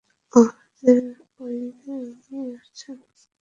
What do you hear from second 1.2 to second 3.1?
উনি আসছেন।